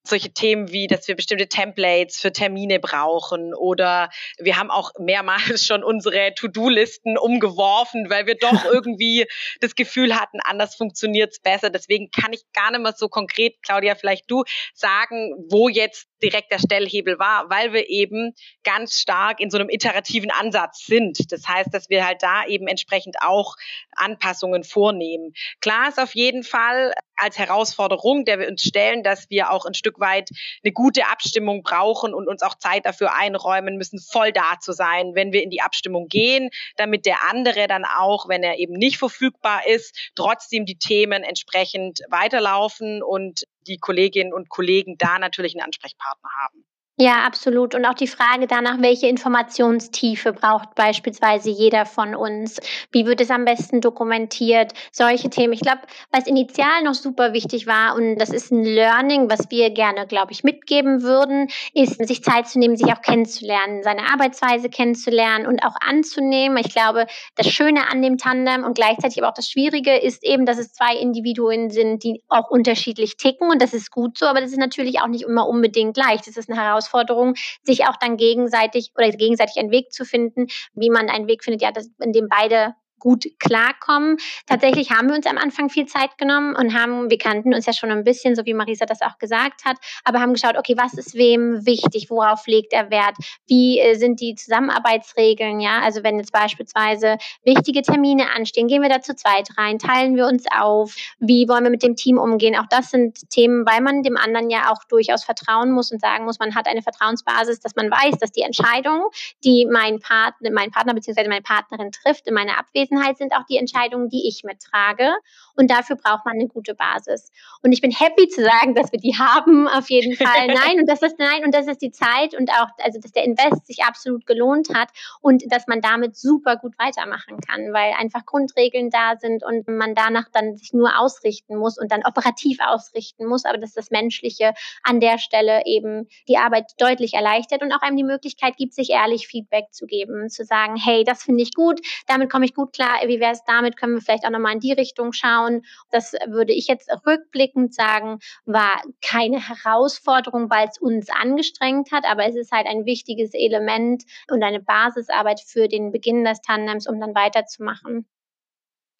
[0.06, 5.64] solche Themen wie, dass wir bestimmte Templates für Termine brauchen oder wir haben auch mehrmals
[5.64, 9.26] schon unsere To-Do-Listen umgeworfen, weil wir doch irgendwie
[9.60, 11.70] das Gefühl hatten, anders funktioniert's besser.
[11.70, 16.50] Deswegen kann ich gar nicht mehr so konkret, Claudia, vielleicht du sagen, wo jetzt direkt
[16.50, 18.34] der Stellhebel war, weil wir eben
[18.64, 21.30] ganz stark in so einem iterativen Ansatz sind.
[21.30, 23.56] Das heißt, dass wir halt da eben entsprechend auch
[23.92, 25.34] Anpassungen vornehmen.
[25.60, 29.74] Klar ist auf jeden Fall als Herausforderung, der wir uns stellen, dass wir auch ein
[29.74, 30.30] Stück weit
[30.64, 35.14] eine gute Abstimmung brauchen und uns auch Zeit dafür einräumen müssen, voll da zu sein,
[35.14, 38.98] wenn wir in die Abstimmung gehen, damit der andere dann auch, wenn er eben nicht
[38.98, 45.64] verfügbar ist, trotzdem die Themen entsprechend weiterlaufen und die Kolleginnen und Kollegen da natürlich einen
[45.64, 46.64] Ansprechpartner haben.
[46.96, 47.74] Ja, absolut.
[47.74, 52.60] Und auch die Frage danach, welche Informationstiefe braucht beispielsweise jeder von uns?
[52.92, 54.72] Wie wird es am besten dokumentiert?
[54.92, 55.54] Solche Themen.
[55.54, 55.80] Ich glaube,
[56.12, 60.30] was initial noch super wichtig war, und das ist ein Learning, was wir gerne, glaube
[60.30, 65.64] ich, mitgeben würden, ist, sich Zeit zu nehmen, sich auch kennenzulernen, seine Arbeitsweise kennenzulernen und
[65.64, 66.58] auch anzunehmen.
[66.58, 70.46] Ich glaube, das Schöne an dem Tandem und gleichzeitig aber auch das Schwierige ist eben,
[70.46, 73.50] dass es zwei Individuen sind, die auch unterschiedlich ticken.
[73.50, 76.20] Und das ist gut so, aber das ist natürlich auch nicht immer unbedingt gleich.
[76.22, 80.46] Das ist eine Herausforderung Herausforderung, sich auch dann gegenseitig oder gegenseitig einen Weg zu finden,
[80.74, 84.16] wie man einen Weg findet, ja, das, in dem beide gut klarkommen.
[84.46, 87.72] Tatsächlich haben wir uns am Anfang viel Zeit genommen und haben, wir kannten uns ja
[87.72, 90.94] schon ein bisschen, so wie Marisa das auch gesagt hat, aber haben geschaut, okay, was
[90.94, 96.18] ist wem wichtig, worauf legt er Wert, wie äh, sind die Zusammenarbeitsregeln, ja, also wenn
[96.18, 100.96] jetzt beispielsweise wichtige Termine anstehen, gehen wir da zu zweit rein, teilen wir uns auf,
[101.18, 104.48] wie wollen wir mit dem Team umgehen, auch das sind Themen, weil man dem anderen
[104.48, 108.18] ja auch durchaus vertrauen muss und sagen muss, man hat eine Vertrauensbasis, dass man weiß,
[108.18, 109.08] dass die Entscheidung,
[109.44, 111.28] die mein Partner, mein Partner bzw.
[111.28, 115.12] meine Partnerin trifft in meiner Abwesenheit, Unwissenheit sind auch die Entscheidungen, die ich mittrage.
[115.56, 117.30] Und dafür braucht man eine gute Basis.
[117.62, 120.46] Und ich bin happy zu sagen, dass wir die haben, auf jeden Fall.
[120.48, 123.24] Nein, und das ist, nein, und das ist die Zeit und auch, also, dass der
[123.24, 124.88] Invest sich absolut gelohnt hat
[125.20, 129.94] und dass man damit super gut weitermachen kann, weil einfach Grundregeln da sind und man
[129.94, 134.54] danach dann sich nur ausrichten muss und dann operativ ausrichten muss, aber dass das Menschliche
[134.82, 138.90] an der Stelle eben die Arbeit deutlich erleichtert und auch einem die Möglichkeit gibt, sich
[138.90, 142.72] ehrlich Feedback zu geben, zu sagen, hey, das finde ich gut, damit komme ich gut
[142.74, 145.62] klar, wie wäre es damit, können wir vielleicht auch nochmal in die Richtung schauen.
[145.90, 152.26] Das würde ich jetzt rückblickend sagen, war keine Herausforderung, weil es uns angestrengt hat, aber
[152.26, 157.00] es ist halt ein wichtiges Element und eine Basisarbeit für den Beginn des Tandems, um
[157.00, 158.06] dann weiterzumachen.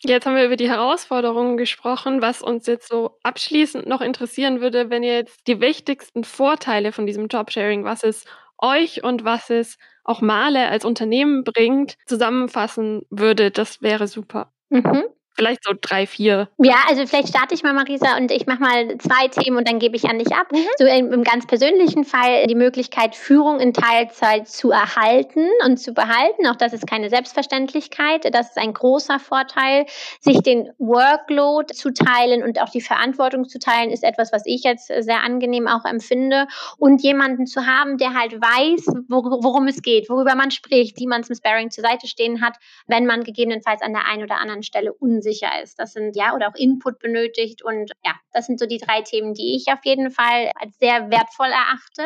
[0.07, 2.21] Jetzt haben wir über die Herausforderungen gesprochen.
[2.21, 7.07] Was uns jetzt so abschließend noch interessieren würde, wenn ihr jetzt die wichtigsten Vorteile von
[7.07, 8.27] diesem Jobsharing, was es
[8.65, 14.53] euch und was es auch Male als Unternehmen bringt, zusammenfassen würdet, das wäre super.
[14.71, 15.05] Mhm.
[15.37, 16.49] Vielleicht so drei, vier.
[16.59, 19.81] Ja, also vielleicht starte ich mal, Marisa, und ich mache mal zwei Themen und dann
[19.81, 20.47] gebe ich an dich ab.
[20.53, 20.67] Mhm.
[20.79, 25.93] So im, im, ganz persönlichen Fall die Möglichkeit, Führung in Teilzeit zu erhalten und zu
[25.93, 26.47] behalten.
[26.47, 28.33] Auch das ist keine Selbstverständlichkeit.
[28.33, 29.87] Das ist ein großer Vorteil.
[30.21, 34.63] Sich den Workload zu teilen und auch die Verantwortung zu teilen, ist etwas, was ich
[34.63, 36.47] jetzt sehr angenehm auch empfinde.
[36.79, 41.25] Und jemanden zu haben, der halt weiß, worum es geht, worüber man spricht, die man
[41.25, 44.93] zum Sparring zur Seite stehen hat, wenn man gegebenenfalls an der einen oder anderen Stelle
[44.93, 45.79] unsicher unsicher ist.
[45.79, 49.35] Das sind ja oder auch Input benötigt und ja, das sind so die drei Themen,
[49.35, 52.03] die ich auf jeden Fall als sehr wertvoll erachte.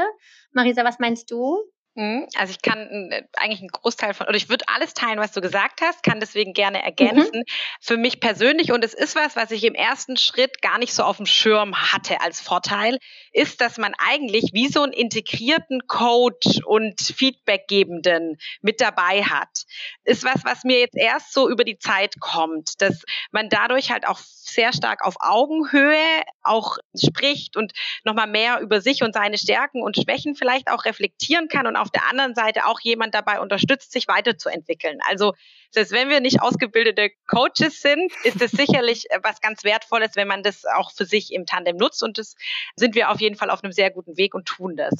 [0.53, 1.59] Marisa, was meinst du?
[1.99, 2.29] Mhm.
[2.37, 5.41] Also ich kann äh, eigentlich einen Großteil von, oder ich würde alles teilen, was du
[5.41, 7.41] gesagt hast, kann deswegen gerne ergänzen.
[7.41, 7.45] Mhm.
[7.81, 11.03] Für mich persönlich, und es ist was, was ich im ersten Schritt gar nicht so
[11.03, 12.99] auf dem Schirm hatte als Vorteil,
[13.33, 19.65] ist, dass man eigentlich wie so einen integrierten Coach und Feedbackgebenden mit dabei hat.
[20.05, 24.07] Ist was, was mir jetzt erst so über die Zeit kommt, dass man dadurch halt
[24.07, 27.73] auch sehr stark auf Augenhöhe auch spricht und
[28.05, 31.93] nochmal mehr über sich und seine Stärken und Schwächen vielleicht auch reflektieren kann und auf
[31.93, 34.99] der anderen Seite auch jemand dabei unterstützt, sich weiterzuentwickeln.
[35.09, 35.33] Also
[35.71, 40.29] selbst wenn wir nicht ausgebildete Coaches sind, ist es sicherlich äh, was ganz Wertvolles, wenn
[40.29, 42.03] man das auch für sich im Tandem nutzt.
[42.03, 42.35] Und das
[42.77, 44.95] sind wir auf jeden Fall auf einem sehr guten Weg und tun das.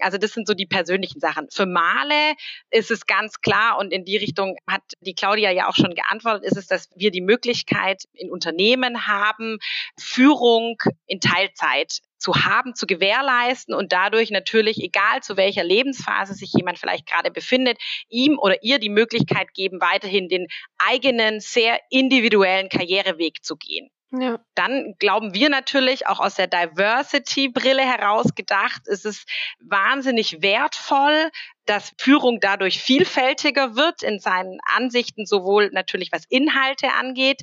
[0.00, 1.48] Also das sind so die persönlichen Sachen.
[1.50, 2.34] Für Male
[2.70, 6.44] ist es ganz klar und in die Richtung hat die Claudia ja auch schon geantwortet,
[6.44, 9.58] ist es, dass wir die Möglichkeit in Unternehmen haben,
[9.96, 10.76] Führung
[11.06, 16.78] in Teilzeit zu haben, zu gewährleisten und dadurch natürlich, egal zu welcher Lebensphase sich jemand
[16.78, 20.46] vielleicht gerade befindet, ihm oder ihr die Möglichkeit geben, weiterhin den
[20.78, 23.90] eigenen, sehr individuellen Karriereweg zu gehen.
[24.14, 24.38] Ja.
[24.54, 29.24] Dann glauben wir natürlich auch aus der Diversity-Brille heraus gedacht, ist es
[29.58, 31.30] wahnsinnig wertvoll,
[31.64, 37.40] dass Führung dadurch vielfältiger wird in seinen Ansichten, sowohl natürlich was Inhalte angeht,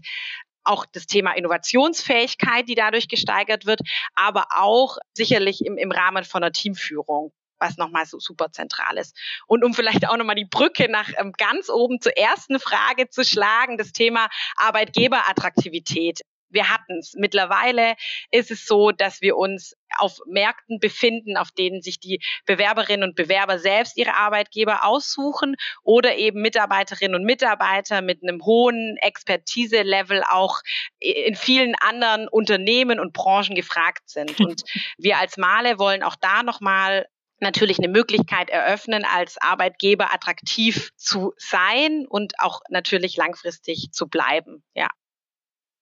[0.69, 3.82] auch das Thema Innovationsfähigkeit, die dadurch gesteigert wird,
[4.15, 9.17] aber auch sicherlich im, im Rahmen von einer Teamführung was nochmal so super zentral ist.
[9.45, 13.25] Und um vielleicht auch nochmal die Brücke nach ähm, ganz oben zur ersten Frage zu
[13.25, 17.13] schlagen, das Thema Arbeitgeberattraktivität wir hatten es.
[17.15, 17.95] Mittlerweile
[18.31, 23.15] ist es so, dass wir uns auf Märkten befinden, auf denen sich die Bewerberinnen und
[23.15, 30.59] Bewerber selbst ihre Arbeitgeber aussuchen oder eben Mitarbeiterinnen und Mitarbeiter mit einem hohen Expertise-Level auch
[30.99, 34.39] in vielen anderen Unternehmen und Branchen gefragt sind.
[34.49, 34.63] Und
[34.97, 37.05] wir als Male wollen auch da nochmal
[37.39, 44.63] natürlich eine Möglichkeit eröffnen, als Arbeitgeber attraktiv zu sein und auch natürlich langfristig zu bleiben.
[44.73, 44.89] Ja.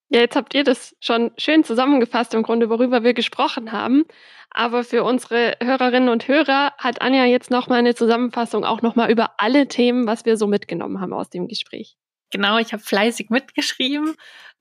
[0.10, 4.06] Ja, jetzt habt ihr das schon schön zusammengefasst im Grunde, worüber wir gesprochen haben.
[4.50, 9.32] Aber für unsere Hörerinnen und Hörer hat Anja jetzt nochmal eine Zusammenfassung auch nochmal über
[9.38, 11.98] alle Themen, was wir so mitgenommen haben aus dem Gespräch.
[12.32, 14.16] Genau, ich habe fleißig mitgeschrieben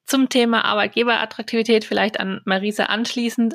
[0.05, 3.55] zum Thema Arbeitgeberattraktivität, vielleicht an Marisa anschließend.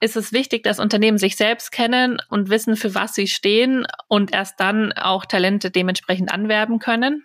[0.00, 4.32] Ist es wichtig, dass Unternehmen sich selbst kennen und wissen, für was sie stehen und
[4.32, 7.24] erst dann auch Talente dementsprechend anwerben können.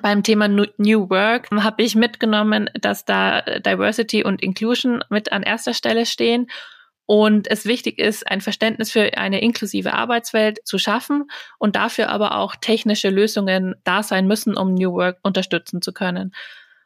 [0.00, 5.74] Beim Thema New Work habe ich mitgenommen, dass da Diversity und Inclusion mit an erster
[5.74, 6.48] Stelle stehen
[7.06, 11.24] und es wichtig ist, ein Verständnis für eine inklusive Arbeitswelt zu schaffen
[11.58, 16.34] und dafür aber auch technische Lösungen da sein müssen, um New Work unterstützen zu können.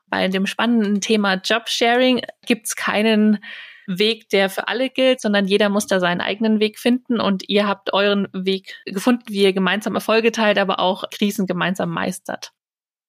[0.09, 3.39] Bei dem spannenden Thema Jobsharing gibt es keinen
[3.87, 7.69] Weg, der für alle gilt, sondern jeder muss da seinen eigenen Weg finden und ihr
[7.69, 12.53] habt euren Weg gefunden, wie ihr gemeinsam Erfolge teilt, aber auch Krisen gemeinsam meistert.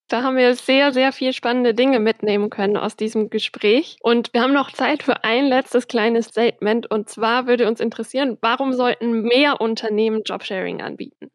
[0.09, 3.97] Da haben wir sehr, sehr viel spannende Dinge mitnehmen können aus diesem Gespräch.
[4.01, 6.89] Und wir haben noch Zeit für ein letztes kleines Statement.
[6.89, 11.29] Und zwar würde uns interessieren, warum sollten mehr Unternehmen Jobsharing anbieten?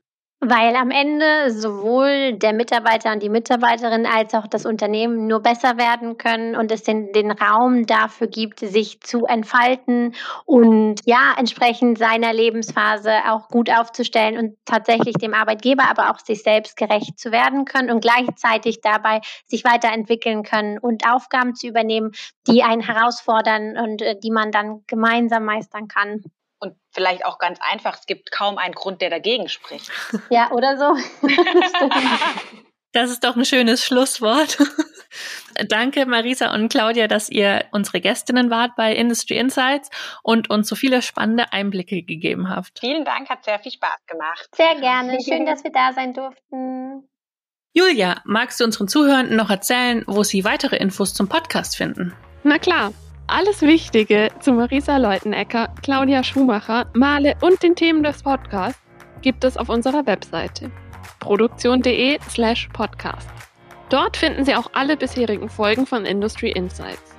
[0.47, 5.79] Weil am Ende sowohl der Mitarbeiter und die Mitarbeiterin als auch das Unternehmen nur besser
[5.79, 10.15] werden können und es den, den Raum dafür gibt, sich zu entfalten
[10.45, 16.43] und ja, entsprechend seiner Lebensphase auch gut aufzustellen und tatsächlich dem Arbeitgeber, aber auch sich
[16.43, 22.13] selbst gerecht zu werden können und gleichzeitig dabei sich weiterentwickeln können und Aufgaben zu übernehmen,
[22.47, 26.23] die einen herausfordern und äh, die man dann gemeinsam meistern kann.
[26.65, 29.91] Und vielleicht auch ganz einfach, es gibt kaum einen Grund, der dagegen spricht.
[30.31, 30.97] Ja, oder so.
[32.93, 34.57] das ist doch ein schönes Schlusswort.
[35.69, 39.91] Danke, Marisa und Claudia, dass ihr unsere Gästinnen wart bei Industry Insights
[40.23, 42.81] und uns so viele spannende Einblicke gegeben habt.
[42.81, 44.49] Vielen Dank, hat sehr viel Spaß gemacht.
[44.57, 45.19] Sehr gerne.
[45.21, 47.07] Schön, dass wir da sein durften.
[47.75, 52.15] Julia, magst du unseren Zuhörenden noch erzählen, wo sie weitere Infos zum Podcast finden?
[52.43, 52.95] Na klar.
[53.27, 58.79] Alles Wichtige zu Marisa Leutenecker, Claudia Schumacher, Male und den Themen des Podcasts
[59.23, 60.71] gibt es auf unserer Webseite
[61.21, 63.29] produktion.de slash podcast.
[63.89, 67.15] Dort finden Sie auch alle bisherigen Folgen von Industry Insights.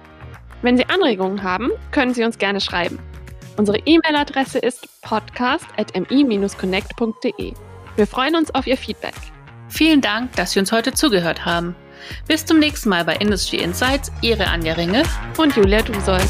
[0.61, 2.99] Wenn Sie Anregungen haben, können Sie uns gerne schreiben.
[3.57, 7.53] Unsere E-Mail-Adresse ist podcast.mi-connect.de.
[7.95, 9.15] Wir freuen uns auf Ihr Feedback.
[9.69, 11.75] Vielen Dank, dass Sie uns heute zugehört haben.
[12.27, 15.03] Bis zum nächsten Mal bei Industry Insights, Ihre Anja Ringe
[15.37, 16.29] und Julia Dusold.